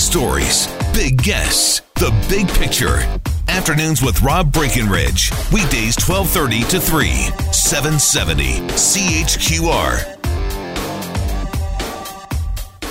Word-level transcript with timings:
stories, 0.00 0.66
big 0.94 1.22
guests, 1.22 1.82
the 1.96 2.10
big 2.28 2.48
picture. 2.48 2.98
Afternoons 3.48 4.02
with 4.02 4.22
Rob 4.22 4.52
Breckenridge. 4.52 5.30
Weekdays 5.52 5.96
1230 5.98 6.62
to 6.70 6.80
3, 6.80 7.08
770 7.52 8.60
CHQR. 8.70 10.16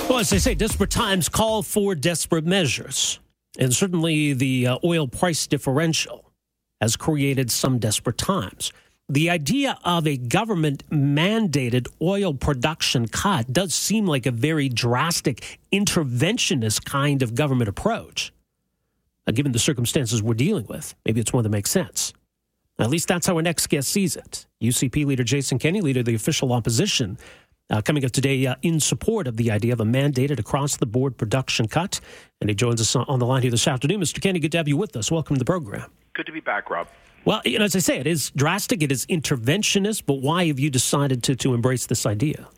Well, 0.08 0.18
as 0.18 0.30
they 0.30 0.38
say, 0.38 0.54
desperate 0.54 0.90
times 0.90 1.28
call 1.28 1.62
for 1.62 1.94
desperate 1.94 2.46
measures. 2.46 3.18
And 3.58 3.74
certainly 3.74 4.32
the 4.32 4.68
uh, 4.68 4.78
oil 4.84 5.08
price 5.08 5.46
differential 5.46 6.32
has 6.80 6.96
created 6.96 7.50
some 7.50 7.78
desperate 7.78 8.18
times. 8.18 8.72
The 9.10 9.28
idea 9.28 9.76
of 9.82 10.06
a 10.06 10.16
government 10.16 10.88
mandated 10.88 11.88
oil 12.00 12.32
production 12.32 13.08
cut 13.08 13.52
does 13.52 13.74
seem 13.74 14.06
like 14.06 14.24
a 14.24 14.30
very 14.30 14.68
drastic 14.68 15.58
interventionist 15.72 16.84
kind 16.84 17.20
of 17.20 17.34
government 17.34 17.68
approach. 17.68 18.32
Now, 19.26 19.32
given 19.32 19.50
the 19.50 19.58
circumstances 19.58 20.22
we're 20.22 20.34
dealing 20.34 20.66
with, 20.68 20.94
maybe 21.04 21.20
it's 21.20 21.32
one 21.32 21.42
that 21.42 21.50
makes 21.50 21.72
sense. 21.72 22.12
At 22.78 22.88
least 22.88 23.08
that's 23.08 23.26
how 23.26 23.34
our 23.34 23.42
next 23.42 23.66
guest 23.66 23.88
sees 23.88 24.14
it. 24.14 24.46
UCP 24.62 25.04
leader 25.04 25.24
Jason 25.24 25.58
Kenney, 25.58 25.80
leader 25.80 26.00
of 26.00 26.06
the 26.06 26.14
official 26.14 26.52
opposition, 26.52 27.18
uh, 27.68 27.82
coming 27.82 28.04
up 28.04 28.12
today 28.12 28.46
uh, 28.46 28.54
in 28.62 28.78
support 28.78 29.26
of 29.26 29.36
the 29.36 29.50
idea 29.50 29.72
of 29.72 29.80
a 29.80 29.84
mandated 29.84 30.38
across 30.38 30.76
the 30.76 30.86
board 30.86 31.18
production 31.18 31.66
cut. 31.66 31.98
And 32.40 32.48
he 32.48 32.54
joins 32.54 32.80
us 32.80 32.94
on 32.94 33.18
the 33.18 33.26
line 33.26 33.42
here 33.42 33.50
this 33.50 33.66
afternoon. 33.66 34.00
Mr. 34.00 34.20
Kenney, 34.20 34.38
good 34.38 34.52
to 34.52 34.58
have 34.58 34.68
you 34.68 34.76
with 34.76 34.96
us. 34.96 35.10
Welcome 35.10 35.34
to 35.34 35.40
the 35.40 35.44
program. 35.44 35.90
Good 36.14 36.26
to 36.26 36.32
be 36.32 36.38
back, 36.38 36.70
Rob. 36.70 36.86
Well, 37.24 37.42
you 37.44 37.58
know, 37.58 37.66
as 37.66 37.76
I 37.76 37.80
say, 37.80 37.98
it 37.98 38.06
is 38.06 38.30
drastic, 38.30 38.82
it 38.82 38.90
is 38.90 39.04
interventionist, 39.06 40.04
but 40.06 40.14
why 40.14 40.46
have 40.46 40.58
you 40.58 40.70
decided 40.70 41.22
to, 41.24 41.36
to 41.36 41.54
embrace 41.54 41.86
this 41.86 42.06
idea? 42.06 42.48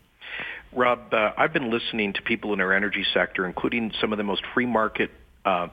Rob, 0.72 1.12
uh, 1.12 1.32
I've 1.36 1.52
been 1.52 1.70
listening 1.70 2.12
to 2.14 2.22
people 2.22 2.52
in 2.52 2.60
our 2.60 2.72
energy 2.72 3.04
sector, 3.12 3.44
including 3.44 3.92
some 4.00 4.12
of 4.12 4.18
the 4.18 4.24
most 4.24 4.42
free 4.54 4.66
market 4.66 5.10
uh, 5.44 5.68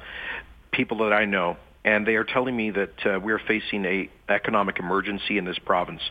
people 0.71 0.97
that 0.97 1.13
I 1.13 1.25
know, 1.25 1.57
and 1.85 2.05
they 2.05 2.15
are 2.15 2.23
telling 2.23 2.57
me 2.57 2.71
that 2.71 3.05
uh, 3.05 3.19
we 3.19 3.31
are 3.31 3.39
facing 3.39 3.85
a 3.85 4.09
economic 4.27 4.79
emergency 4.79 5.37
in 5.37 5.45
this 5.45 5.59
province. 5.59 6.01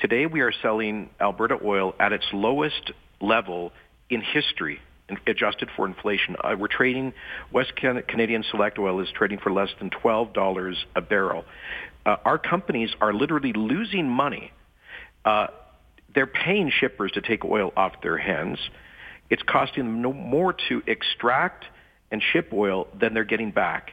Today, 0.00 0.26
we 0.26 0.40
are 0.40 0.52
selling 0.62 1.10
Alberta 1.20 1.58
oil 1.62 1.94
at 2.00 2.12
its 2.12 2.24
lowest 2.32 2.92
level 3.20 3.72
in 4.10 4.20
history, 4.20 4.80
adjusted 5.26 5.70
for 5.76 5.86
inflation. 5.86 6.36
Uh, 6.42 6.56
we're 6.58 6.68
trading 6.68 7.12
West 7.52 7.74
Canadian 7.76 8.44
Select 8.50 8.78
oil 8.78 9.00
is 9.00 9.08
trading 9.14 9.38
for 9.38 9.52
less 9.52 9.70
than 9.78 9.90
twelve 9.90 10.32
dollars 10.32 10.84
a 10.94 11.00
barrel 11.00 11.44
uh, 12.04 12.16
our 12.24 12.38
companies 12.38 12.90
are 13.00 13.12
literally 13.12 13.52
losing 13.52 14.08
money. 14.08 14.52
Uh, 15.24 15.48
they're 16.14 16.26
paying 16.26 16.70
shippers 16.70 17.12
to 17.12 17.20
take 17.20 17.44
oil 17.44 17.72
off 17.76 17.92
their 18.02 18.18
hands. 18.18 18.58
It's 19.30 19.42
costing 19.42 19.84
them 19.84 20.02
no 20.02 20.12
more 20.12 20.54
to 20.68 20.82
extract 20.86 21.64
and 22.10 22.22
ship 22.22 22.50
oil 22.52 22.88
than 22.98 23.14
they're 23.14 23.24
getting 23.24 23.50
back. 23.50 23.92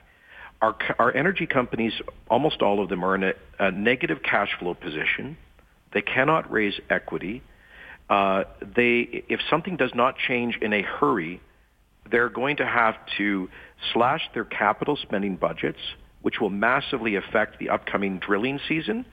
Our, 0.61 0.75
our 0.97 1.15
energy 1.15 1.47
companies, 1.47 1.93
almost 2.29 2.61
all 2.61 2.83
of 2.83 2.89
them, 2.89 3.05
are 3.05 3.15
in 3.15 3.23
a, 3.23 3.33
a 3.59 3.71
negative 3.71 4.21
cash 4.21 4.49
flow 4.59 4.73
position. 4.73 5.37
They 5.93 6.01
cannot 6.01 6.51
raise 6.51 6.79
equity. 6.89 7.41
Uh, 8.09 8.43
they, 8.75 9.23
if 9.29 9.39
something 9.49 9.77
does 9.77 9.91
not 9.93 10.15
change 10.17 10.57
in 10.61 10.73
a 10.73 10.81
hurry, 10.81 11.41
they're 12.09 12.29
going 12.29 12.57
to 12.57 12.65
have 12.65 12.95
to 13.17 13.49
slash 13.93 14.21
their 14.33 14.45
capital 14.45 14.97
spending 14.97 15.35
budgets 15.35 15.79
which 16.21 16.39
will 16.39 16.49
massively 16.49 17.15
affect 17.15 17.59
the 17.59 17.69
upcoming 17.69 18.19
drilling 18.19 18.59
season, 18.67 19.05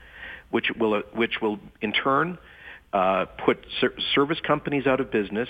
which 0.49 0.71
will, 0.77 1.01
which 1.13 1.41
will 1.41 1.59
in 1.81 1.91
turn 1.93 2.37
uh, 2.93 3.25
put 3.45 3.65
ser- 3.79 3.93
service 4.13 4.39
companies 4.45 4.87
out 4.87 4.99
of 4.99 5.11
business. 5.11 5.49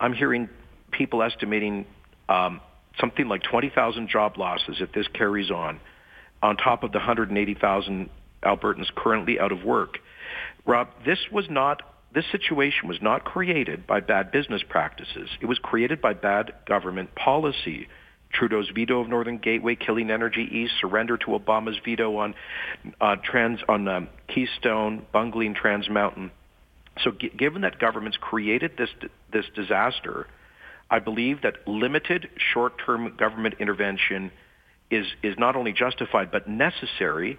I'm 0.00 0.12
hearing 0.12 0.48
people 0.90 1.22
estimating 1.22 1.86
um, 2.28 2.60
something 3.00 3.28
like 3.28 3.42
20,000 3.42 4.08
job 4.08 4.38
losses 4.38 4.76
if 4.80 4.92
this 4.92 5.06
carries 5.08 5.50
on, 5.50 5.80
on 6.42 6.56
top 6.56 6.82
of 6.82 6.92
the 6.92 6.98
180,000 6.98 8.10
Albertans 8.42 8.86
currently 8.94 9.38
out 9.38 9.52
of 9.52 9.64
work. 9.64 9.98
Rob, 10.66 10.88
this 11.04 11.18
was 11.32 11.46
not 11.50 11.82
this 12.14 12.24
situation 12.32 12.88
was 12.88 12.98
not 13.02 13.24
created 13.24 13.86
by 13.86 14.00
bad 14.00 14.32
business 14.32 14.62
practices. 14.68 15.28
It 15.40 15.46
was 15.46 15.58
created 15.58 16.00
by 16.00 16.14
bad 16.14 16.52
government 16.66 17.14
policy. 17.14 17.88
Trudeau's 18.32 18.70
veto 18.74 19.00
of 19.00 19.08
Northern 19.08 19.38
Gateway, 19.38 19.74
killing 19.74 20.10
Energy 20.10 20.48
East, 20.50 20.74
surrender 20.80 21.16
to 21.18 21.26
Obama's 21.26 21.78
veto 21.84 22.16
on 22.16 22.34
uh, 23.00 23.16
trans 23.22 23.60
on 23.68 23.88
um, 23.88 24.08
Keystone, 24.26 25.06
bungling 25.12 25.54
Trans 25.54 25.88
Mountain. 25.88 26.30
So, 27.02 27.10
g- 27.10 27.30
given 27.36 27.62
that 27.62 27.78
governments 27.78 28.18
created 28.20 28.72
this 28.76 28.90
this 29.32 29.44
disaster, 29.54 30.26
I 30.90 30.98
believe 30.98 31.42
that 31.42 31.66
limited 31.66 32.28
short-term 32.52 33.16
government 33.16 33.56
intervention 33.60 34.30
is 34.90 35.06
is 35.22 35.36
not 35.38 35.56
only 35.56 35.72
justified 35.72 36.30
but 36.30 36.48
necessary 36.48 37.38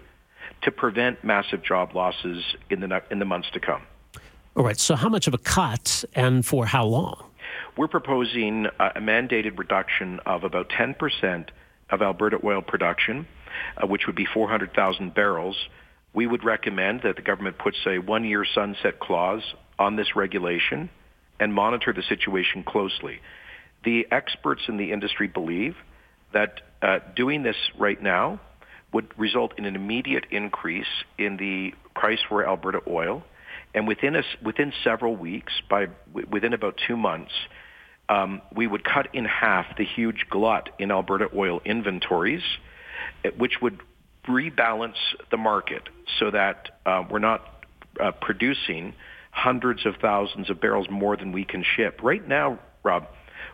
to 0.62 0.70
prevent 0.70 1.22
massive 1.24 1.62
job 1.62 1.94
losses 1.94 2.42
in 2.68 2.80
the 2.80 3.02
in 3.10 3.18
the 3.18 3.24
months 3.24 3.48
to 3.52 3.60
come. 3.60 3.82
All 4.56 4.64
right. 4.64 4.78
So, 4.78 4.96
how 4.96 5.08
much 5.08 5.28
of 5.28 5.34
a 5.34 5.38
cut, 5.38 6.04
and 6.14 6.44
for 6.44 6.66
how 6.66 6.84
long? 6.84 7.24
We're 7.76 7.88
proposing 7.88 8.66
a 8.78 9.00
mandated 9.00 9.58
reduction 9.58 10.20
of 10.26 10.42
about 10.44 10.68
10% 10.70 11.48
of 11.90 12.02
Alberta 12.02 12.38
oil 12.42 12.60
production, 12.60 13.26
uh, 13.76 13.86
which 13.86 14.06
would 14.06 14.16
be 14.16 14.26
400,000 14.26 15.14
barrels. 15.14 15.56
We 16.12 16.26
would 16.26 16.44
recommend 16.44 17.02
that 17.02 17.16
the 17.16 17.22
government 17.22 17.58
puts 17.58 17.78
a 17.86 17.98
one-year 17.98 18.44
sunset 18.44 18.98
clause 18.98 19.42
on 19.78 19.96
this 19.96 20.16
regulation 20.16 20.90
and 21.38 21.54
monitor 21.54 21.92
the 21.92 22.02
situation 22.02 22.64
closely. 22.64 23.20
The 23.84 24.06
experts 24.10 24.62
in 24.68 24.76
the 24.76 24.92
industry 24.92 25.28
believe 25.28 25.76
that 26.32 26.60
uh, 26.82 26.98
doing 27.14 27.44
this 27.44 27.56
right 27.78 28.00
now 28.02 28.40
would 28.92 29.06
result 29.16 29.54
in 29.58 29.64
an 29.64 29.76
immediate 29.76 30.26
increase 30.30 31.04
in 31.16 31.36
the 31.36 31.72
price 31.94 32.18
for 32.28 32.46
Alberta 32.46 32.80
oil, 32.88 33.22
and 33.74 33.86
within 33.86 34.16
a, 34.16 34.22
within 34.42 34.72
several 34.82 35.16
weeks, 35.16 35.52
by 35.68 35.88
within 36.12 36.52
about 36.52 36.78
two 36.86 36.96
months, 36.96 37.32
um, 38.08 38.42
we 38.54 38.66
would 38.66 38.84
cut 38.84 39.14
in 39.14 39.24
half 39.24 39.76
the 39.76 39.84
huge 39.84 40.26
glut 40.28 40.70
in 40.78 40.90
Alberta 40.90 41.28
oil 41.34 41.60
inventories, 41.64 42.42
eh, 43.24 43.30
which 43.36 43.60
would 43.62 43.80
rebalance 44.26 44.96
the 45.30 45.36
market 45.36 45.88
so 46.18 46.30
that 46.30 46.70
uh, 46.84 47.04
we're 47.08 47.20
not 47.20 47.64
uh, 48.00 48.10
producing 48.20 48.94
hundreds 49.30 49.86
of 49.86 49.94
thousands 50.02 50.50
of 50.50 50.60
barrels 50.60 50.88
more 50.90 51.16
than 51.16 51.32
we 51.32 51.44
can 51.44 51.64
ship. 51.76 52.00
Right 52.02 52.26
now, 52.26 52.58
Rob, 52.82 53.06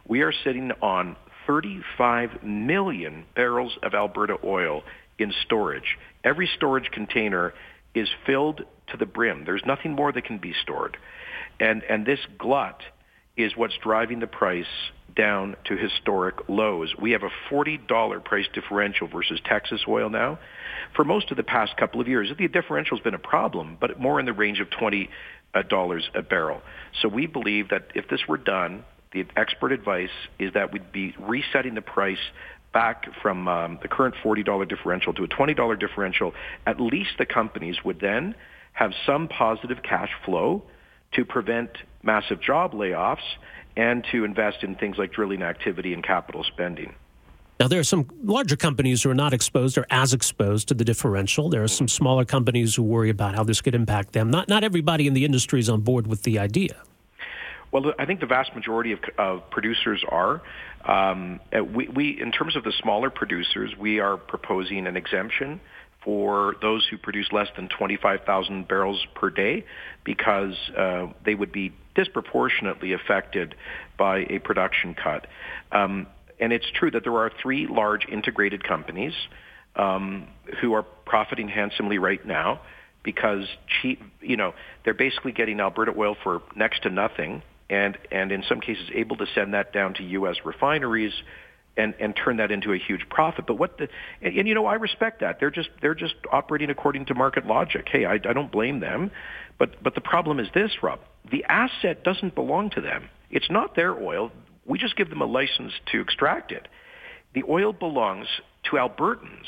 we 0.08 0.22
are 0.22 0.32
sitting 0.32 0.72
on 0.80 1.16
35 1.46 2.42
million 2.42 3.24
barrels 3.34 3.76
of 3.82 3.94
Alberta 3.94 4.36
oil 4.42 4.82
in 5.18 5.32
storage. 5.44 5.98
Every 6.24 6.48
storage 6.56 6.90
container 6.90 7.54
is 7.96 8.08
filled 8.26 8.62
to 8.88 8.96
the 8.96 9.06
brim. 9.06 9.44
There's 9.46 9.64
nothing 9.66 9.92
more 9.92 10.12
that 10.12 10.24
can 10.24 10.38
be 10.38 10.54
stored. 10.62 10.98
And, 11.58 11.82
and 11.84 12.04
this 12.04 12.20
glut 12.38 12.82
is 13.36 13.56
what's 13.56 13.76
driving 13.82 14.20
the 14.20 14.26
price 14.26 14.66
down 15.16 15.56
to 15.64 15.76
historic 15.76 16.48
lows. 16.48 16.94
We 17.00 17.12
have 17.12 17.22
a 17.22 17.30
$40 17.50 18.24
price 18.24 18.44
differential 18.52 19.08
versus 19.08 19.40
Texas 19.44 19.80
oil 19.88 20.10
now. 20.10 20.38
For 20.94 21.04
most 21.04 21.30
of 21.30 21.38
the 21.38 21.42
past 21.42 21.76
couple 21.78 22.02
of 22.02 22.06
years, 22.06 22.30
the 22.38 22.48
differential 22.48 22.98
has 22.98 23.02
been 23.02 23.14
a 23.14 23.18
problem, 23.18 23.78
but 23.80 23.98
more 23.98 24.20
in 24.20 24.26
the 24.26 24.34
range 24.34 24.60
of 24.60 24.68
$20 24.68 25.08
uh, 25.54 25.62
a 26.14 26.22
barrel. 26.22 26.60
So 27.00 27.08
we 27.08 27.26
believe 27.26 27.70
that 27.70 27.92
if 27.94 28.08
this 28.08 28.20
were 28.28 28.36
done, 28.36 28.84
the 29.12 29.24
expert 29.36 29.72
advice 29.72 30.10
is 30.38 30.52
that 30.52 30.72
we'd 30.72 30.92
be 30.92 31.14
resetting 31.18 31.74
the 31.74 31.82
price 31.82 32.18
back 32.76 33.06
from 33.22 33.48
um, 33.48 33.78
the 33.80 33.88
current 33.88 34.14
$40 34.22 34.68
differential 34.68 35.14
to 35.14 35.24
a 35.24 35.28
$20 35.28 35.80
differential. 35.80 36.34
At 36.66 36.78
least 36.78 37.12
the 37.16 37.24
companies 37.24 37.76
would 37.86 38.00
then 38.00 38.34
have 38.74 38.92
some 39.06 39.28
positive 39.28 39.78
cash 39.82 40.10
flow 40.26 40.62
to 41.12 41.24
prevent 41.24 41.70
massive 42.02 42.38
job 42.38 42.74
layoffs 42.74 43.24
and 43.78 44.04
to 44.12 44.24
invest 44.24 44.62
in 44.62 44.74
things 44.74 44.98
like 44.98 45.10
drilling 45.10 45.42
activity 45.42 45.94
and 45.94 46.04
capital 46.04 46.44
spending. 46.44 46.94
Now, 47.58 47.66
there 47.68 47.80
are 47.80 47.90
some 47.94 48.10
larger 48.22 48.56
companies 48.56 49.02
who 49.02 49.08
are 49.08 49.14
not 49.14 49.32
exposed 49.32 49.78
or 49.78 49.86
as 49.88 50.12
exposed 50.12 50.68
to 50.68 50.74
the 50.74 50.84
differential. 50.84 51.48
There 51.48 51.62
are 51.62 51.68
some 51.68 51.88
smaller 51.88 52.26
companies 52.26 52.74
who 52.74 52.82
worry 52.82 53.08
about 53.08 53.34
how 53.34 53.42
this 53.42 53.62
could 53.62 53.74
impact 53.74 54.12
them. 54.12 54.30
Not, 54.30 54.50
not 54.50 54.64
everybody 54.64 55.06
in 55.06 55.14
the 55.14 55.24
industry 55.24 55.60
is 55.60 55.70
on 55.70 55.80
board 55.80 56.06
with 56.06 56.24
the 56.24 56.38
idea. 56.38 56.76
Well, 57.72 57.92
I 57.98 58.06
think 58.06 58.20
the 58.20 58.26
vast 58.26 58.54
majority 58.54 58.92
of, 58.92 59.00
of 59.18 59.50
producers 59.50 60.02
are. 60.08 60.40
Um, 60.84 61.40
we, 61.74 61.88
we, 61.88 62.20
in 62.20 62.32
terms 62.32 62.56
of 62.56 62.64
the 62.64 62.72
smaller 62.80 63.10
producers, 63.10 63.72
we 63.78 63.98
are 64.00 64.16
proposing 64.16 64.86
an 64.86 64.96
exemption 64.96 65.60
for 66.04 66.54
those 66.62 66.86
who 66.88 66.96
produce 66.96 67.26
less 67.32 67.48
than 67.56 67.68
25,000 67.68 68.68
barrels 68.68 69.04
per 69.16 69.28
day 69.28 69.64
because 70.04 70.54
uh, 70.78 71.08
they 71.24 71.34
would 71.34 71.50
be 71.50 71.72
disproportionately 71.96 72.92
affected 72.92 73.56
by 73.98 74.18
a 74.30 74.38
production 74.38 74.94
cut. 74.94 75.26
Um, 75.72 76.06
and 76.38 76.52
it's 76.52 76.66
true 76.74 76.92
that 76.92 77.02
there 77.02 77.16
are 77.16 77.32
three 77.42 77.66
large 77.66 78.06
integrated 78.06 78.62
companies 78.62 79.14
um, 79.74 80.28
who 80.60 80.74
are 80.74 80.84
profiting 80.84 81.48
handsomely 81.48 81.98
right 81.98 82.24
now 82.24 82.60
because 83.02 83.44
cheap, 83.82 84.00
you 84.20 84.36
know, 84.36 84.54
they're 84.84 84.94
basically 84.94 85.32
getting 85.32 85.58
Alberta 85.58 85.92
oil 85.96 86.16
for 86.22 86.42
next 86.54 86.84
to 86.84 86.90
nothing 86.90 87.42
and, 87.68 87.98
and 88.10 88.32
in 88.32 88.42
some 88.48 88.60
cases 88.60 88.88
able 88.94 89.16
to 89.16 89.26
send 89.34 89.54
that 89.54 89.72
down 89.72 89.94
to 89.94 90.02
U.S. 90.02 90.36
refineries 90.44 91.12
and 91.76 91.94
and 92.00 92.16
turn 92.16 92.38
that 92.38 92.50
into 92.50 92.72
a 92.72 92.78
huge 92.78 93.08
profit. 93.08 93.46
But 93.46 93.58
what 93.58 93.78
the 93.78 93.88
and, 94.22 94.36
and 94.36 94.48
you 94.48 94.54
know 94.54 94.66
I 94.66 94.74
respect 94.74 95.20
that 95.20 95.38
they're 95.40 95.50
just 95.50 95.68
they're 95.82 95.94
just 95.94 96.14
operating 96.32 96.70
according 96.70 97.06
to 97.06 97.14
market 97.14 97.46
logic. 97.46 97.88
Hey, 97.90 98.04
I, 98.04 98.14
I 98.14 98.32
don't 98.32 98.50
blame 98.50 98.80
them, 98.80 99.10
but 99.58 99.82
but 99.82 99.94
the 99.94 100.00
problem 100.00 100.40
is 100.40 100.48
this, 100.54 100.82
Rob. 100.82 101.00
The 101.30 101.44
asset 101.44 102.04
doesn't 102.04 102.34
belong 102.34 102.70
to 102.70 102.80
them. 102.80 103.08
It's 103.30 103.50
not 103.50 103.74
their 103.74 103.92
oil. 103.92 104.30
We 104.64 104.78
just 104.78 104.96
give 104.96 105.10
them 105.10 105.20
a 105.20 105.26
license 105.26 105.72
to 105.92 106.00
extract 106.00 106.52
it. 106.52 106.68
The 107.34 107.42
oil 107.48 107.72
belongs 107.72 108.28
to 108.70 108.76
Albertans, 108.76 109.46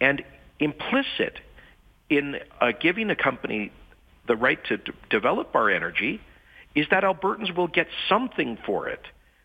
and 0.00 0.22
implicit 0.60 1.40
in 2.08 2.36
uh, 2.60 2.72
giving 2.80 3.10
a 3.10 3.16
company 3.16 3.72
the 4.26 4.36
right 4.36 4.62
to 4.66 4.76
d- 4.76 4.92
develop 5.10 5.54
our 5.54 5.70
energy 5.70 6.20
is 6.76 6.86
that 6.90 7.02
Albertans 7.02 7.56
will 7.56 7.66
get 7.66 7.88
something 8.08 8.58
for 8.64 8.88
it. 8.88 9.00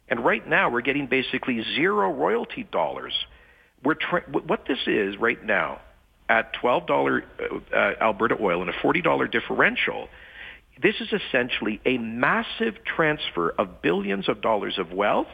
And 0.10 0.24
right 0.24 0.46
now, 0.48 0.70
we're 0.70 0.82
getting 0.82 1.08
basically 1.08 1.64
zero 1.76 2.12
royalty 2.12 2.68
dollars. 2.70 3.14
We're 3.84 3.96
tra- 3.96 4.26
what 4.30 4.66
this 4.68 4.80
is 4.86 5.18
right 5.18 5.44
now 5.44 5.80
at 6.28 6.54
$12 6.62 7.22
uh, 7.40 7.76
uh, 7.76 7.94
Alberta 8.00 8.38
oil 8.40 8.62
and 8.62 8.70
a 8.70 8.74
$40 8.74 9.32
differential. 9.32 10.10
This 10.82 10.96
is 11.00 11.10
essentially 11.12 11.82
a 11.86 11.98
massive 11.98 12.76
transfer 12.86 13.50
of 13.58 13.82
billions 13.82 14.28
of 14.30 14.42
dollars 14.42 14.78
of 14.78 14.92
wealth 14.92 15.28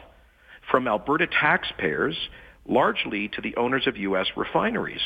from 0.70 0.86
Alberta 0.86 1.26
taxpayers, 1.26 2.16
largely 2.66 3.28
to 3.28 3.40
the 3.40 3.56
owners 3.56 3.86
of 3.86 3.96
U.S. 3.96 4.26
refineries. 4.36 5.00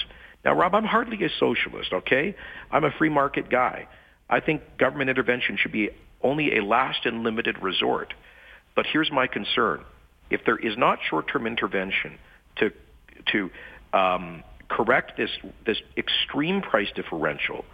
Now, 0.44 0.54
Rob, 0.54 0.74
I'm 0.74 0.84
hardly 0.84 1.24
a 1.24 1.28
socialist, 1.38 1.92
okay? 1.92 2.34
I'm 2.70 2.84
a 2.84 2.90
free 2.90 3.10
market 3.10 3.48
guy. 3.48 3.86
I 4.28 4.40
think 4.40 4.62
government 4.78 5.10
intervention 5.10 5.56
should 5.56 5.72
be 5.72 5.90
only 6.22 6.56
a 6.56 6.64
last 6.64 7.06
and 7.06 7.22
limited 7.22 7.62
resort. 7.62 8.14
But 8.74 8.86
here's 8.86 9.10
my 9.10 9.26
concern. 9.26 9.84
If 10.30 10.44
there 10.44 10.56
is 10.56 10.76
not 10.76 10.98
short-term 11.08 11.46
intervention 11.46 12.18
to, 12.56 12.72
to 13.32 13.50
um, 13.92 14.42
correct 14.68 15.16
this, 15.16 15.30
this 15.66 15.78
extreme 15.96 16.62
price 16.62 16.88
differential, 16.94 17.64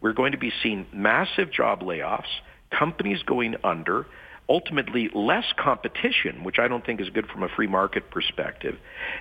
we're 0.00 0.12
going 0.12 0.32
to 0.32 0.38
be 0.38 0.52
seeing 0.62 0.86
massive 0.92 1.52
job 1.52 1.80
layoffs, 1.80 2.40
companies 2.70 3.22
going 3.22 3.56
under, 3.64 4.06
ultimately 4.48 5.10
less 5.14 5.44
competition, 5.56 6.42
which 6.42 6.58
I 6.58 6.68
don't 6.68 6.84
think 6.84 7.00
is 7.00 7.10
good 7.10 7.26
from 7.26 7.42
a 7.42 7.48
free 7.48 7.66
market 7.66 8.10
perspective, 8.10 8.76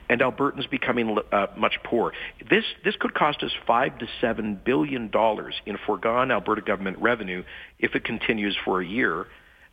and 0.10 0.22
Albertans 0.22 0.70
becoming 0.70 1.18
uh, 1.32 1.48
much 1.58 1.78
poorer. 1.84 2.14
This 2.50 2.64
this 2.84 2.96
could 2.96 3.14
cost 3.14 3.44
us 3.44 3.52
five 3.66 3.98
to 4.00 4.08
seven 4.22 4.60
billion 4.64 5.10
dollars 5.10 5.56
in 5.66 5.78
foregone 5.86 6.32
Alberta 6.32 6.62
government 6.62 6.98
revenue 7.00 7.44
if 7.80 7.96
it 7.96 8.04
continues 8.04 8.56
for 8.64 8.82
a 8.82 8.86
year. 8.86 9.28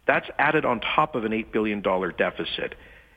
That's 0.07 0.29
added 0.39 0.65
on 0.65 0.81
top 0.81 1.15
of 1.15 1.25
an 1.25 1.33
$8 1.33 1.51
billion 1.53 1.81
deficit. 1.81 2.75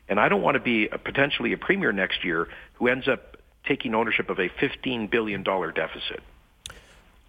And 0.07 0.19
I 0.19 0.29
don't 0.29 0.41
want 0.41 0.55
to 0.55 0.61
be 0.61 0.87
a, 0.87 0.97
potentially 0.97 1.53
a 1.53 1.57
premier 1.57 1.91
next 1.91 2.23
year 2.23 2.47
who 2.75 2.87
ends 2.87 3.07
up 3.07 3.37
taking 3.67 3.93
ownership 3.93 4.29
of 4.29 4.39
a 4.39 4.49
$15 4.49 5.09
billion 5.11 5.43
deficit. 5.43 6.21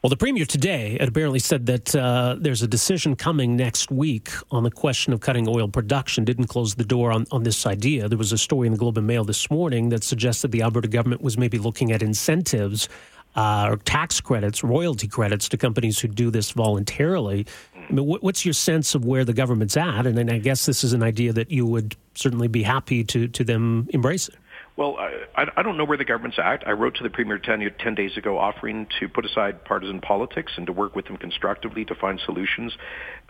Well, 0.00 0.10
the 0.10 0.16
premier 0.16 0.44
today 0.44 0.96
had 1.00 1.08
apparently 1.08 1.40
said 1.40 1.66
that 1.66 1.96
uh, 1.96 2.36
there's 2.38 2.62
a 2.62 2.68
decision 2.68 3.16
coming 3.16 3.56
next 3.56 3.90
week 3.90 4.30
on 4.52 4.62
the 4.62 4.70
question 4.70 5.12
of 5.12 5.18
cutting 5.18 5.48
oil 5.48 5.66
production. 5.66 6.24
Didn't 6.24 6.46
close 6.46 6.76
the 6.76 6.84
door 6.84 7.10
on, 7.10 7.26
on 7.32 7.42
this 7.42 7.66
idea. 7.66 8.08
There 8.08 8.16
was 8.16 8.30
a 8.30 8.38
story 8.38 8.68
in 8.68 8.72
the 8.72 8.78
Globe 8.78 8.96
and 8.96 9.08
Mail 9.08 9.24
this 9.24 9.50
morning 9.50 9.88
that 9.88 10.04
suggested 10.04 10.52
the 10.52 10.62
Alberta 10.62 10.86
government 10.86 11.20
was 11.20 11.36
maybe 11.36 11.58
looking 11.58 11.90
at 11.90 12.00
incentives 12.00 12.88
uh, 13.34 13.66
or 13.70 13.76
tax 13.78 14.20
credits, 14.20 14.62
royalty 14.62 15.08
credits 15.08 15.48
to 15.48 15.56
companies 15.56 15.98
who 15.98 16.06
do 16.06 16.30
this 16.30 16.52
voluntarily. 16.52 17.44
I 17.74 17.92
mean, 17.92 18.06
what's 18.06 18.44
your 18.44 18.54
sense 18.54 18.94
of 18.94 19.04
where 19.04 19.24
the 19.24 19.32
government's 19.32 19.76
at? 19.76 20.06
And 20.06 20.16
then 20.16 20.30
I 20.30 20.38
guess 20.38 20.64
this 20.64 20.84
is 20.84 20.92
an 20.92 21.02
idea 21.02 21.32
that 21.32 21.50
you 21.50 21.66
would 21.66 21.96
certainly 22.14 22.46
be 22.46 22.62
happy 22.62 23.02
to, 23.02 23.26
to 23.26 23.42
them 23.42 23.88
embrace 23.92 24.28
it. 24.28 24.36
Well, 24.78 24.96
I, 24.96 25.46
I 25.56 25.62
don't 25.64 25.76
know 25.76 25.84
where 25.84 25.98
the 25.98 26.04
government's 26.04 26.38
at. 26.38 26.64
I 26.64 26.70
wrote 26.70 26.94
to 26.98 27.02
the 27.02 27.10
Premier 27.10 27.36
10, 27.36 27.68
10 27.80 27.94
days 27.96 28.16
ago 28.16 28.38
offering 28.38 28.86
to 29.00 29.08
put 29.08 29.24
aside 29.24 29.64
partisan 29.64 30.00
politics 30.00 30.52
and 30.56 30.66
to 30.68 30.72
work 30.72 30.94
with 30.94 31.06
them 31.06 31.16
constructively 31.16 31.84
to 31.86 31.96
find 31.96 32.20
solutions 32.24 32.72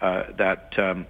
uh, 0.02 0.24
that 0.36 0.74
um, 0.76 1.06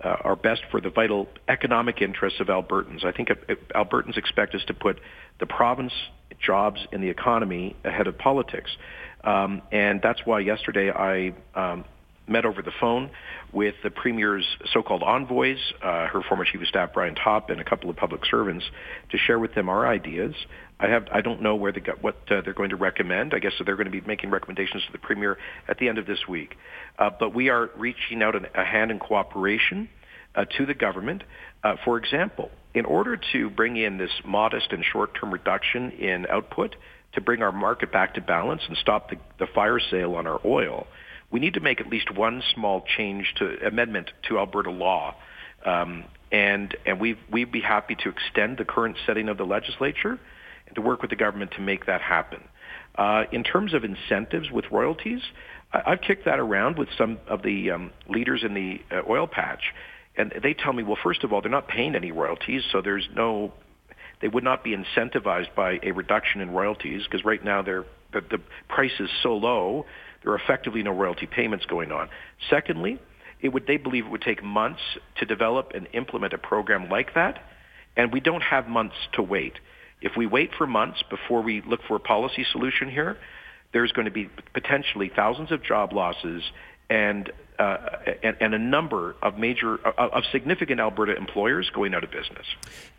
uh, 0.00 0.14
are 0.22 0.36
best 0.36 0.62
for 0.70 0.80
the 0.80 0.90
vital 0.90 1.26
economic 1.48 2.02
interests 2.02 2.38
of 2.38 2.46
Albertans. 2.46 3.04
I 3.04 3.10
think 3.10 3.30
Albertans 3.74 4.16
expect 4.16 4.54
us 4.54 4.62
to 4.68 4.74
put 4.74 5.00
the 5.40 5.46
province, 5.46 5.92
jobs, 6.38 6.86
and 6.92 7.02
the 7.02 7.08
economy 7.08 7.74
ahead 7.84 8.06
of 8.06 8.16
politics. 8.16 8.70
Um, 9.24 9.60
and 9.72 10.00
that's 10.00 10.20
why 10.24 10.38
yesterday 10.38 10.92
I 10.92 11.34
um, 11.56 11.84
met 12.30 12.44
over 12.44 12.62
the 12.62 12.72
phone 12.80 13.10
with 13.52 13.74
the 13.82 13.90
Premier's 13.90 14.46
so-called 14.72 15.02
envoys, 15.02 15.58
uh, 15.82 16.06
her 16.06 16.22
former 16.22 16.44
Chief 16.44 16.60
of 16.60 16.68
Staff 16.68 16.90
Brian 16.94 17.14
Topp, 17.14 17.50
and 17.50 17.60
a 17.60 17.64
couple 17.64 17.90
of 17.90 17.96
public 17.96 18.24
servants 18.24 18.64
to 19.10 19.18
share 19.18 19.38
with 19.38 19.54
them 19.54 19.68
our 19.68 19.86
ideas. 19.86 20.34
I 20.78 20.88
have 20.88 21.08
I 21.12 21.20
don't 21.20 21.42
know 21.42 21.56
where 21.56 21.72
they 21.72 21.80
got 21.80 22.02
what 22.02 22.16
uh, 22.30 22.40
they're 22.42 22.54
going 22.54 22.70
to 22.70 22.76
recommend. 22.76 23.34
I 23.34 23.38
guess 23.38 23.52
they're 23.62 23.76
going 23.76 23.90
to 23.90 23.90
be 23.90 24.00
making 24.00 24.30
recommendations 24.30 24.84
to 24.86 24.92
the 24.92 24.98
Premier 24.98 25.36
at 25.68 25.78
the 25.78 25.88
end 25.88 25.98
of 25.98 26.06
this 26.06 26.26
week. 26.28 26.56
Uh, 26.98 27.10
but 27.18 27.34
we 27.34 27.50
are 27.50 27.70
reaching 27.76 28.22
out 28.22 28.34
a 28.34 28.64
hand 28.64 28.90
in 28.90 28.98
cooperation 28.98 29.88
uh, 30.34 30.44
to 30.56 30.64
the 30.64 30.74
government. 30.74 31.24
Uh, 31.62 31.76
for 31.84 31.98
example, 31.98 32.50
in 32.72 32.84
order 32.84 33.18
to 33.32 33.50
bring 33.50 33.76
in 33.76 33.98
this 33.98 34.10
modest 34.24 34.72
and 34.72 34.84
short-term 34.84 35.30
reduction 35.30 35.90
in 35.90 36.26
output 36.26 36.76
to 37.12 37.20
bring 37.20 37.42
our 37.42 37.52
market 37.52 37.92
back 37.92 38.14
to 38.14 38.20
balance 38.20 38.62
and 38.68 38.76
stop 38.76 39.10
the, 39.10 39.16
the 39.38 39.46
fire 39.46 39.80
sale 39.80 40.14
on 40.14 40.26
our 40.26 40.40
oil, 40.44 40.86
we 41.30 41.40
need 41.40 41.54
to 41.54 41.60
make 41.60 41.80
at 41.80 41.88
least 41.88 42.10
one 42.14 42.42
small 42.54 42.84
change 42.96 43.34
to 43.36 43.66
amendment 43.66 44.10
to 44.28 44.38
Alberta 44.38 44.70
law. 44.70 45.14
Um, 45.64 46.04
and 46.32 46.76
and 46.86 47.00
we 47.00 47.16
we'd 47.30 47.52
be 47.52 47.60
happy 47.60 47.96
to 47.96 48.08
extend 48.08 48.58
the 48.58 48.64
current 48.64 48.96
setting 49.06 49.28
of 49.28 49.36
the 49.36 49.44
legislature 49.44 50.18
and 50.66 50.74
to 50.74 50.80
work 50.80 51.02
with 51.02 51.10
the 51.10 51.16
government 51.16 51.52
to 51.52 51.60
make 51.60 51.86
that 51.86 52.00
happen. 52.00 52.40
Uh, 52.94 53.24
in 53.32 53.44
terms 53.44 53.74
of 53.74 53.84
incentives 53.84 54.50
with 54.50 54.64
royalties, 54.70 55.20
I, 55.72 55.90
have 55.90 56.00
kicked 56.00 56.24
that 56.24 56.38
around 56.38 56.78
with 56.78 56.88
some 56.96 57.18
of 57.26 57.42
the 57.42 57.72
um, 57.72 57.90
leaders 58.08 58.42
in 58.44 58.54
the 58.54 58.80
uh, 58.90 59.02
oil 59.08 59.26
patch, 59.26 59.72
and 60.16 60.32
they 60.42 60.54
tell 60.54 60.72
me, 60.72 60.82
well, 60.82 60.98
first 61.02 61.24
of 61.24 61.32
all, 61.32 61.40
they're 61.40 61.50
not 61.50 61.68
paying 61.68 61.94
any 61.94 62.12
royalties, 62.12 62.62
so 62.70 62.80
there's 62.80 63.08
no, 63.14 63.52
they 64.20 64.28
would 64.28 64.44
not 64.44 64.64
be 64.64 64.76
incentivized 64.76 65.54
by 65.54 65.78
a 65.82 65.92
reduction 65.92 66.40
in 66.40 66.50
royalties 66.50 67.02
because 67.04 67.24
right 67.24 67.44
now 67.44 67.62
they're 67.62 67.84
the, 68.12 68.20
the 68.22 68.40
price 68.68 68.98
is 68.98 69.08
so 69.22 69.36
low 69.36 69.86
there 70.22 70.32
are 70.32 70.36
effectively 70.36 70.82
no 70.82 70.92
royalty 70.92 71.26
payments 71.26 71.66
going 71.66 71.92
on. 71.92 72.08
Secondly, 72.48 72.98
it 73.40 73.48
would, 73.48 73.66
they 73.66 73.76
believe 73.76 74.06
it 74.06 74.10
would 74.10 74.22
take 74.22 74.42
months 74.42 74.80
to 75.18 75.24
develop 75.24 75.72
and 75.74 75.88
implement 75.92 76.32
a 76.32 76.38
program 76.38 76.88
like 76.88 77.14
that, 77.14 77.42
and 77.96 78.12
we 78.12 78.20
don't 78.20 78.42
have 78.42 78.68
months 78.68 78.96
to 79.14 79.22
wait. 79.22 79.54
If 80.02 80.12
we 80.16 80.26
wait 80.26 80.50
for 80.56 80.66
months 80.66 81.02
before 81.08 81.42
we 81.42 81.62
look 81.62 81.80
for 81.86 81.96
a 81.96 82.00
policy 82.00 82.46
solution 82.52 82.90
here, 82.90 83.16
there's 83.72 83.92
going 83.92 84.06
to 84.06 84.10
be 84.10 84.28
potentially 84.52 85.10
thousands 85.14 85.52
of 85.52 85.62
job 85.62 85.92
losses 85.92 86.42
and 86.88 87.30
uh, 87.58 87.76
and, 88.22 88.36
and, 88.40 88.54
a 88.54 88.58
number 88.58 89.14
of 89.20 89.36
major 89.36 89.86
uh, 89.86 90.08
of 90.08 90.24
significant 90.32 90.80
Alberta 90.80 91.14
employers 91.14 91.68
going 91.68 91.92
out 91.92 92.02
of 92.02 92.10
business. 92.10 92.46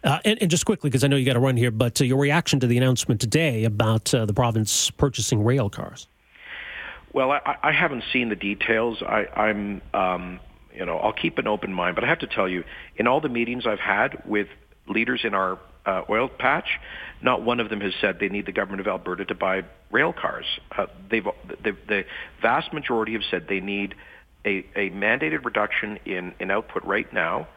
Uh, 0.03 0.19
and, 0.23 0.39
and, 0.39 0.51
just 0.51 0.67
quickly, 0.67 0.91
because 0.91 1.03
I 1.03 1.07
know 1.07 1.15
you 1.15 1.25
got 1.25 1.33
to 1.33 1.39
run 1.39 1.57
here, 1.57 1.71
but 1.71 1.99
uh, 1.99 2.03
your 2.03 2.19
reaction 2.19 2.59
to 2.59 2.67
the 2.67 2.77
announcement 2.77 3.19
today 3.19 3.63
about 3.63 4.13
uh, 4.13 4.27
the 4.27 4.35
province 4.35 4.91
purchasing 4.91 5.43
rail 5.43 5.67
cars? 5.67 6.07
Well, 7.13 7.31
I, 7.31 7.57
I 7.61 7.71
haven't 7.71 8.03
seen 8.13 8.29
the 8.29 8.35
details. 8.35 9.01
I, 9.01 9.25
I'm, 9.35 9.81
um, 9.93 10.39
you 10.73 10.85
know, 10.85 10.97
I'll 10.97 11.13
keep 11.13 11.37
an 11.37 11.47
open 11.47 11.73
mind. 11.73 11.95
But 11.95 12.03
I 12.03 12.07
have 12.07 12.19
to 12.19 12.27
tell 12.27 12.47
you, 12.47 12.63
in 12.95 13.07
all 13.07 13.21
the 13.21 13.29
meetings 13.29 13.65
I've 13.67 13.79
had 13.79 14.23
with 14.25 14.47
leaders 14.87 15.21
in 15.23 15.33
our 15.33 15.59
uh, 15.85 16.03
oil 16.09 16.29
patch, 16.29 16.79
not 17.21 17.43
one 17.43 17.59
of 17.59 17.69
them 17.69 17.81
has 17.81 17.93
said 17.99 18.17
they 18.19 18.29
need 18.29 18.45
the 18.45 18.51
government 18.51 18.81
of 18.81 18.87
Alberta 18.87 19.25
to 19.25 19.35
buy 19.35 19.63
rail 19.91 20.13
cars. 20.13 20.45
Uh, 20.77 20.85
they've 21.09 21.25
the, 21.63 21.75
the 21.87 22.05
vast 22.41 22.71
majority 22.73 23.13
have 23.13 23.23
said 23.29 23.47
they 23.49 23.59
need 23.59 23.95
a, 24.45 24.65
a 24.75 24.89
mandated 24.91 25.43
reduction 25.45 25.99
in, 26.05 26.33
in 26.39 26.51
output 26.51 26.83
right 26.83 27.11
now, 27.13 27.47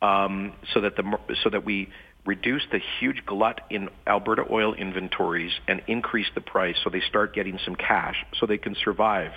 um, 0.00 0.52
so 0.72 0.80
that 0.80 0.96
the 0.96 1.18
so 1.42 1.50
that 1.50 1.64
we 1.64 1.88
reduce 2.24 2.62
the 2.70 2.80
huge 3.00 3.24
glut 3.26 3.60
in 3.68 3.88
Alberta 4.06 4.44
oil 4.50 4.74
inventories 4.74 5.52
and 5.66 5.82
increase 5.86 6.28
the 6.34 6.40
price 6.40 6.76
so 6.82 6.90
they 6.90 7.00
start 7.00 7.34
getting 7.34 7.58
some 7.64 7.74
cash 7.74 8.24
so 8.38 8.46
they 8.46 8.58
can 8.58 8.76
survive 8.84 9.32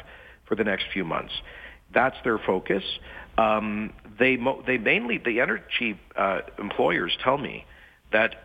for 0.45 0.55
the 0.55 0.63
next 0.63 0.85
few 0.93 1.03
months. 1.03 1.33
That's 1.93 2.15
their 2.23 2.37
focus. 2.37 2.83
Um, 3.37 3.93
they, 4.19 4.37
mo- 4.37 4.63
they 4.65 4.77
mainly, 4.77 5.17
the 5.17 5.41
energy 5.41 5.99
uh, 6.15 6.41
employers 6.59 7.17
tell 7.23 7.37
me 7.37 7.65
that 8.11 8.35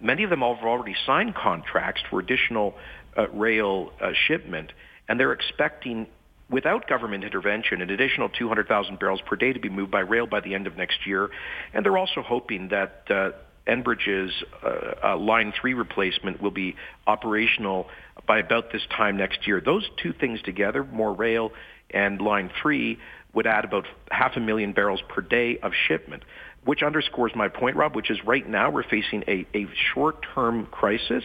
many 0.00 0.24
of 0.24 0.30
them 0.30 0.40
have 0.40 0.64
already 0.64 0.96
signed 1.06 1.34
contracts 1.34 2.02
for 2.08 2.20
additional 2.20 2.74
uh, 3.16 3.28
rail 3.28 3.92
uh, 4.00 4.12
shipment, 4.26 4.72
and 5.08 5.20
they're 5.20 5.32
expecting 5.32 6.06
without 6.48 6.88
government 6.88 7.22
intervention, 7.22 7.80
an 7.80 7.90
additional 7.90 8.28
200,000 8.28 8.98
barrels 8.98 9.20
per 9.24 9.36
day 9.36 9.52
to 9.52 9.60
be 9.60 9.68
moved 9.68 9.90
by 9.90 10.00
rail 10.00 10.26
by 10.26 10.40
the 10.40 10.54
end 10.54 10.66
of 10.66 10.76
next 10.76 11.06
year. 11.06 11.30
And 11.72 11.84
they're 11.84 11.98
also 11.98 12.22
hoping 12.22 12.68
that 12.68 13.04
uh, 13.08 13.30
Enbridge's 13.66 14.32
uh, 14.64 14.94
uh, 15.12 15.16
Line 15.16 15.52
3 15.60 15.74
replacement 15.74 16.40
will 16.42 16.50
be 16.50 16.76
operational 17.06 17.88
by 18.26 18.38
about 18.38 18.72
this 18.72 18.82
time 18.96 19.16
next 19.16 19.46
year. 19.46 19.60
Those 19.60 19.88
two 20.02 20.12
things 20.12 20.40
together, 20.42 20.84
more 20.84 21.12
rail 21.12 21.52
and 21.90 22.20
Line 22.20 22.50
3, 22.62 22.98
would 23.32 23.46
add 23.46 23.64
about 23.64 23.86
half 24.10 24.36
a 24.36 24.40
million 24.40 24.72
barrels 24.72 25.00
per 25.08 25.22
day 25.22 25.58
of 25.58 25.72
shipment. 25.88 26.24
which 26.64 26.82
underscores 26.82 27.32
my 27.34 27.48
point, 27.48 27.74
Rob, 27.74 27.96
which 27.96 28.10
is 28.10 28.18
right 28.26 28.46
now 28.46 28.70
we're 28.70 28.82
facing 28.82 29.24
a, 29.26 29.46
a 29.54 29.66
short-term 29.94 30.66
crisis. 30.66 31.24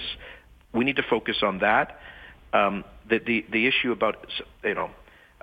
We 0.73 0.85
need 0.85 0.95
to 0.95 1.03
focus 1.03 1.37
on 1.43 1.59
that. 1.59 1.99
Um, 2.53 2.85
the, 3.09 3.19
the, 3.19 3.45
the 3.51 3.67
issue 3.67 3.91
about, 3.91 4.25
you 4.63 4.73
know, 4.73 4.91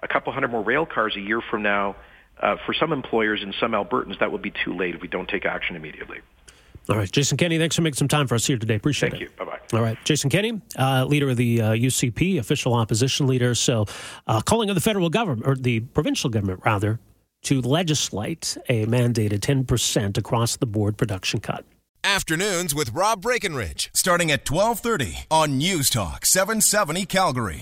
a 0.02 0.08
couple 0.08 0.32
hundred 0.32 0.50
more 0.50 0.62
rail 0.62 0.87
cars 0.87 1.14
a 1.16 1.20
year 1.20 1.42
from 1.50 1.62
now, 1.62 1.96
uh, 2.40 2.56
for 2.64 2.72
some 2.72 2.92
employers 2.92 3.40
and 3.42 3.54
some 3.61 3.72
Albertans, 3.72 4.18
that 4.20 4.32
would 4.32 4.42
be 4.42 4.52
too 4.64 4.75
late 4.75 4.94
if 4.94 5.02
we 5.02 5.08
don't 5.08 5.28
take 5.28 5.44
action 5.44 5.76
immediately. 5.76 6.18
All 6.88 6.96
right, 6.96 7.10
Jason 7.10 7.36
Kenney, 7.36 7.58
thanks 7.58 7.76
for 7.76 7.82
making 7.82 7.96
some 7.96 8.08
time 8.08 8.26
for 8.26 8.34
us 8.34 8.44
here 8.44 8.58
today. 8.58 8.74
Appreciate 8.74 9.10
Thank 9.10 9.22
it. 9.22 9.30
Thank 9.36 9.40
you. 9.40 9.46
Bye 9.46 9.58
bye. 9.70 9.78
All 9.78 9.82
right, 9.82 9.98
Jason 10.04 10.30
Kenney, 10.30 10.60
uh, 10.78 11.04
leader 11.04 11.30
of 11.30 11.36
the 11.36 11.62
uh, 11.62 11.72
UCP, 11.72 12.38
official 12.38 12.74
opposition 12.74 13.26
leader. 13.26 13.54
So, 13.54 13.86
uh, 14.26 14.40
calling 14.40 14.68
on 14.68 14.74
the 14.74 14.80
federal 14.80 15.08
government, 15.08 15.46
or 15.46 15.54
the 15.54 15.80
provincial 15.80 16.28
government 16.28 16.60
rather, 16.64 16.98
to 17.42 17.60
legislate 17.60 18.56
a 18.68 18.86
mandated 18.86 19.40
10% 19.40 20.18
across 20.18 20.56
the 20.56 20.66
board 20.66 20.96
production 20.96 21.40
cut. 21.40 21.64
Afternoons 22.04 22.74
with 22.74 22.92
Rob 22.92 23.22
Breckenridge, 23.22 23.90
starting 23.94 24.32
at 24.32 24.48
1230 24.50 25.26
on 25.30 25.56
News 25.56 25.88
Talk 25.88 26.26
770 26.26 27.06
Calgary. 27.06 27.60